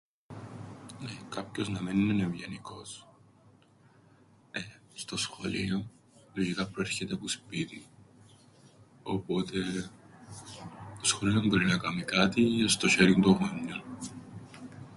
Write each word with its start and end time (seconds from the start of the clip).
Νναι, 0.99 1.17
κάποιος 1.29 1.69
να 1.69 1.81
μέννεν' 1.81 2.19
ευγενικός 2.19 3.07
στο 4.93 5.17
σχολείον, 5.17 5.89
λογικά 6.33 6.67
προέρχεται 6.67 7.15
που 7.15 7.27
σπίτιν. 7.27 7.81
Οπότε 9.03 9.59
το 10.99 11.05
σχολείο 11.05 11.39
εν 11.39 11.47
μπορεί 11.47 11.65
να 11.65 11.77
κάμει 11.77 12.03
κάτι, 12.03 12.61
εν' 12.61 12.69
στο 12.69 12.87
σ̆ἐριν 12.87 13.19
των 13.21 13.33
γονιών. 13.33 13.83